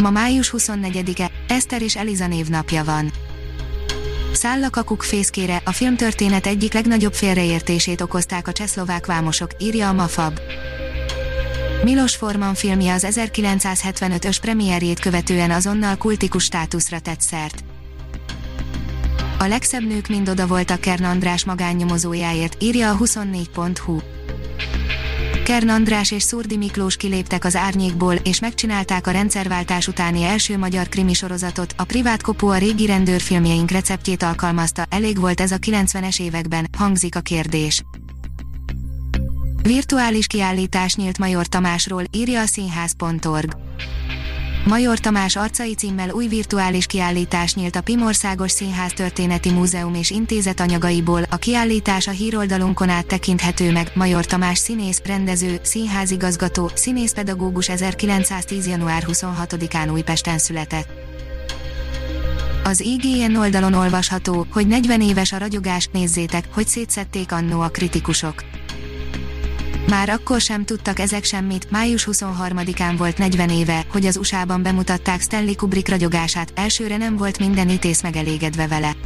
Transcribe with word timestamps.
Ma 0.00 0.10
május 0.10 0.54
24-e, 0.56 1.30
Eszter 1.48 1.82
és 1.82 1.96
Eliza 1.96 2.26
névnapja 2.26 2.84
van. 2.84 3.12
Száll 4.32 4.64
a 4.64 4.70
kakuk 4.70 5.02
fészkére, 5.02 5.62
a 5.64 5.72
filmtörténet 5.72 6.46
egyik 6.46 6.72
legnagyobb 6.72 7.14
félreértését 7.14 8.00
okozták 8.00 8.48
a 8.48 8.52
csehszlovák 8.52 9.06
vámosok, 9.06 9.50
írja 9.58 9.88
a 9.88 9.92
Mafab. 9.92 10.38
Milos 11.84 12.16
Forman 12.16 12.54
filmje 12.54 12.92
az 12.92 13.06
1975-ös 13.10 14.36
premierjét 14.40 15.00
követően 15.00 15.50
azonnal 15.50 15.96
kultikus 15.96 16.44
státuszra 16.44 16.98
tett 16.98 17.20
szert. 17.20 17.64
A 19.38 19.46
legszebb 19.46 19.86
nők 19.86 20.08
mind 20.08 20.28
oda 20.28 20.46
voltak 20.46 20.80
Kern 20.80 21.04
András 21.04 21.44
magánnyomozójáért, 21.44 22.62
írja 22.62 22.90
a 22.90 22.96
24.hu. 22.96 23.98
Kern 25.44 25.68
András 25.68 26.10
és 26.10 26.22
Szurdi 26.22 26.56
Miklós 26.56 26.96
kiléptek 26.96 27.44
az 27.44 27.56
árnyékból, 27.56 28.14
és 28.14 28.40
megcsinálták 28.40 29.06
a 29.06 29.10
rendszerváltás 29.10 29.88
utáni 29.88 30.22
első 30.22 30.58
magyar 30.58 30.88
krimi 30.88 31.14
sorozatot, 31.14 31.74
a 31.76 31.84
privát 31.84 32.22
kopó 32.22 32.48
a 32.48 32.58
régi 32.58 32.86
rendőrfilmjeink 32.86 33.70
receptjét 33.70 34.22
alkalmazta, 34.22 34.86
elég 34.90 35.20
volt 35.20 35.40
ez 35.40 35.52
a 35.52 35.56
90-es 35.56 36.20
években, 36.20 36.68
hangzik 36.78 37.16
a 37.16 37.20
kérdés. 37.20 37.82
Virtuális 39.62 40.26
kiállítás 40.26 40.94
nyílt 40.94 41.18
Major 41.18 41.46
Tamásról, 41.46 42.02
írja 42.10 42.40
a 42.40 42.46
színház.org. 42.46 43.56
Major 44.64 44.98
Tamás 44.98 45.36
arcai 45.36 45.74
címmel 45.74 46.10
új 46.10 46.26
virtuális 46.26 46.86
kiállítás 46.86 47.54
nyílt 47.54 47.76
a 47.76 47.80
Pimországos 47.80 48.50
Színház 48.50 48.92
Történeti 48.92 49.50
Múzeum 49.50 49.94
és 49.94 50.10
Intézet 50.10 50.60
anyagaiból. 50.60 51.22
A 51.30 51.36
kiállítás 51.36 52.06
a 52.06 52.10
híroldalunkon 52.10 52.88
át 52.88 53.06
tekinthető 53.06 53.72
meg. 53.72 53.90
Major 53.94 54.26
Tamás 54.26 54.58
színész, 54.58 55.02
rendező, 55.04 55.58
színházigazgató, 55.62 56.70
színészpedagógus 56.74 57.68
1910. 57.68 58.66
január 58.66 59.04
26-án 59.06 59.92
Újpesten 59.92 60.38
született. 60.38 60.88
Az 62.64 62.80
IGN 62.80 63.36
oldalon 63.36 63.74
olvasható, 63.74 64.46
hogy 64.52 64.66
40 64.66 65.00
éves 65.00 65.32
a 65.32 65.38
ragyogás, 65.38 65.88
nézzétek, 65.92 66.44
hogy 66.52 66.66
szétszették 66.66 67.32
annó 67.32 67.60
a 67.60 67.68
kritikusok. 67.68 68.44
Már 69.90 70.08
akkor 70.08 70.40
sem 70.40 70.64
tudtak 70.64 70.98
ezek 70.98 71.24
semmit, 71.24 71.70
május 71.70 72.08
23-án 72.10 72.94
volt 72.98 73.18
40 73.18 73.50
éve, 73.50 73.84
hogy 73.92 74.06
az 74.06 74.16
USA-ban 74.16 74.62
bemutatták 74.62 75.20
Stanley 75.20 75.56
Kubrick 75.56 75.88
ragyogását, 75.88 76.52
elsőre 76.54 76.96
nem 76.96 77.16
volt 77.16 77.38
minden 77.38 77.68
ítész 77.68 78.02
megelégedve 78.02 78.66
vele. 78.66 78.96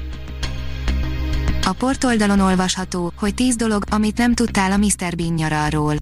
A 1.65 1.73
portoldalon 1.73 2.41
olvasható, 2.41 3.13
hogy 3.17 3.35
10 3.35 3.57
dolog, 3.57 3.85
amit 3.91 4.17
nem 4.17 4.35
tudtál 4.35 4.73
a 4.73 4.77
Mr. 4.77 5.17
Bean 5.17 5.33
nyaralról. 5.33 5.97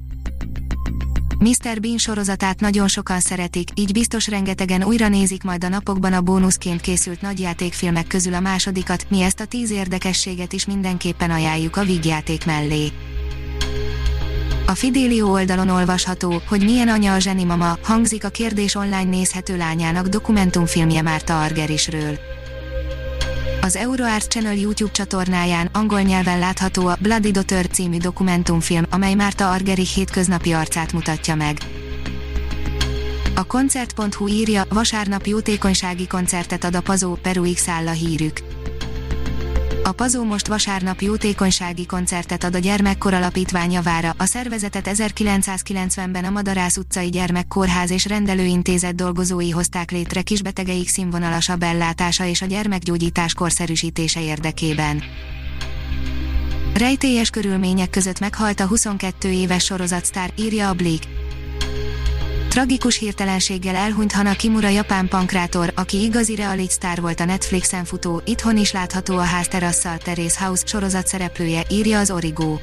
Mr. 1.39 1.80
Bean 1.80 1.98
sorozatát 1.98 2.61
nagyon 2.61 2.89
sokan 2.89 3.20
szeretik, 3.20 3.69
így 3.74 3.92
biztos 3.92 4.28
rengetegen 4.28 4.84
újra 4.84 5.08
nézik 5.08 5.42
majd 5.42 5.64
a 5.64 5.69
napokban 5.69 6.12
a 6.12 6.20
bónuszként 6.20 6.80
készült 6.80 7.20
nagyjátékfilmek 7.20 8.06
közül 8.06 8.34
a 8.34 8.41
másodikat, 8.41 9.06
mi 9.08 9.20
ezt 9.20 9.41
a 9.41 9.44
10 9.44 9.70
érdekességet 9.70 10.52
is 10.52 10.67
mindenképpen 10.67 11.30
ajánljuk 11.30 11.77
a 11.77 11.84
vígjáték 11.84 12.46
mellé. 12.46 12.92
A 14.67 14.74
Fidélió 14.74 15.30
oldalon 15.30 15.68
olvasható, 15.68 16.42
hogy 16.48 16.64
milyen 16.64 16.89
anya 16.89 17.14
a 17.14 17.18
zseni 17.18 17.45
mama, 17.45 17.78
hangzik 17.83 18.24
a 18.24 18.28
kérdés 18.28 18.74
online 18.74 19.05
nézhető 19.05 19.56
lányának 19.56 20.06
dokumentumfilmje 20.06 21.02
Márta 21.02 21.42
Argerisről. 21.42 22.18
Az 23.61 23.77
Euroart 23.77 24.30
Channel 24.30 24.55
YouTube 24.55 24.92
csatornáján 24.92 25.68
angol 25.72 26.01
nyelven 26.01 26.39
látható 26.39 26.86
a 26.86 26.96
Bloody 27.01 27.30
Daughter 27.30 27.67
című 27.67 27.96
dokumentumfilm, 27.96 28.84
amely 28.90 29.14
Márta 29.14 29.51
Argerich 29.51 29.95
hétköznapi 29.95 30.52
arcát 30.52 30.92
mutatja 30.92 31.34
meg. 31.34 31.58
A 33.34 33.45
koncert.hu 33.45 34.28
írja, 34.28 34.64
vasárnap 34.68 35.27
jótékonysági 35.27 36.06
koncertet 36.06 36.64
ad 36.64 36.74
a 36.74 36.80
Pazó, 36.80 37.14
Peru 37.14 37.52
X 37.52 37.68
áll 37.68 37.89
a 37.89 37.92
hírük. 37.92 38.52
A 39.85 39.93
Pazó 39.93 40.25
most 40.25 40.47
vasárnap 40.47 41.01
jótékonysági 41.01 41.87
koncertet 41.87 42.45
ad 42.45 42.55
a 42.55 42.59
Gyermekkor 42.59 43.15
Alapítvány 43.15 43.73
javára. 43.73 44.15
A 44.17 44.25
szervezetet 44.25 44.89
1990-ben 44.93 46.25
a 46.25 46.31
Madarász 46.31 46.77
utcai 46.77 47.09
Gyermekkórház 47.09 47.91
és 47.91 48.07
Rendelőintézet 48.07 48.95
dolgozói 48.95 49.51
hozták 49.51 49.91
létre 49.91 50.23
kisbetegeik 50.23 50.89
színvonalasabb 50.89 51.63
ellátása 51.63 52.25
és 52.25 52.43
a 52.43 52.47
gyermekgyógyítás 52.47 53.35
korszerűsítése 53.35 54.23
érdekében. 54.23 55.03
Rejtélyes 56.75 57.31
körülmények 57.31 57.91
között 57.91 58.20
meghalt 58.20 58.61
a 58.61 58.67
22 58.67 59.31
éves 59.31 59.64
sorozatsztár, 59.64 60.33
írja 60.37 60.69
a 60.69 60.75
Blick. 60.75 61.21
Tragikus 62.52 62.98
hirtelenséggel 62.98 63.74
elhunyt 63.74 64.13
Hana 64.13 64.33
Kimura 64.33 64.68
japán 64.68 65.08
pankrátor, 65.08 65.73
aki 65.74 66.02
igazi 66.02 66.35
realitsztár 66.35 67.01
volt 67.01 67.20
a 67.20 67.24
Netflixen 67.24 67.85
futó, 67.85 68.23
itthon 68.24 68.57
is 68.57 68.73
látható 68.73 69.17
a 69.17 69.23
házterasszal 69.23 69.96
Terész 69.96 70.39
House 70.39 70.67
sorozat 70.67 71.07
szereplője, 71.07 71.63
írja 71.70 71.98
az 71.98 72.11
Origo. 72.11 72.58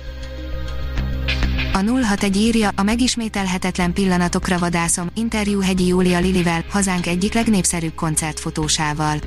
A 1.73 1.77
061 1.77 2.38
írja, 2.38 2.69
a 2.75 2.83
megismételhetetlen 2.83 3.94
pillanatokra 3.94 4.57
vadászom, 4.57 5.09
interjú 5.16 5.61
Hegyi 5.61 5.88
Júlia 5.88 6.19
Lilivel, 6.19 6.63
hazánk 6.69 7.07
egyik 7.07 7.33
legnépszerűbb 7.33 7.95
koncertfotósával. 7.95 9.19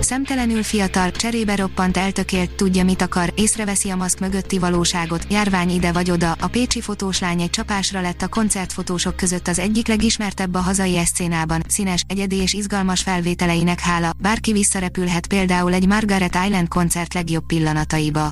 Szemtelenül 0.00 0.62
fiatal, 0.62 1.10
cserébe 1.10 1.56
roppant 1.56 1.96
eltökélt, 1.96 2.50
tudja 2.50 2.84
mit 2.84 3.02
akar, 3.02 3.32
észreveszi 3.34 3.90
a 3.90 3.96
maszk 3.96 4.18
mögötti 4.18 4.58
valóságot, 4.58 5.26
járvány 5.30 5.70
ide 5.70 5.92
vagy 5.92 6.10
oda, 6.10 6.32
a 6.40 6.46
pécsi 6.46 6.80
fotós 6.80 7.20
lány 7.20 7.40
egy 7.40 7.50
csapásra 7.50 8.00
lett 8.00 8.22
a 8.22 8.28
koncertfotósok 8.28 9.16
között 9.16 9.48
az 9.48 9.58
egyik 9.58 9.86
legismertebb 9.88 10.54
a 10.54 10.58
hazai 10.58 10.96
eszcénában, 10.96 11.62
színes, 11.68 12.02
egyedi 12.06 12.36
és 12.36 12.52
izgalmas 12.52 13.02
felvételeinek 13.02 13.80
hála, 13.80 14.12
bárki 14.18 14.52
visszarepülhet 14.52 15.26
például 15.26 15.72
egy 15.72 15.86
Margaret 15.86 16.38
Island 16.44 16.68
koncert 16.68 17.14
legjobb 17.14 17.46
pillanataiba. 17.46 18.30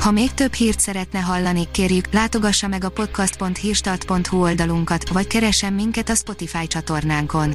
Ha 0.00 0.10
még 0.10 0.34
több 0.34 0.52
hírt 0.52 0.80
szeretne 0.80 1.18
hallani, 1.18 1.68
kérjük, 1.70 2.12
látogassa 2.12 2.68
meg 2.68 2.84
a 2.84 2.88
podcast.hírstart.hu 2.88 4.40
oldalunkat, 4.42 5.08
vagy 5.08 5.26
keressen 5.26 5.72
minket 5.72 6.08
a 6.08 6.14
Spotify 6.14 6.66
csatornánkon. 6.66 7.54